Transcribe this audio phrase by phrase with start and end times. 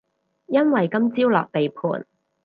[0.47, 2.07] 因為今朝落地盤